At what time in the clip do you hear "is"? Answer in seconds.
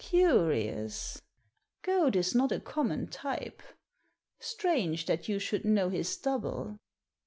2.15-2.33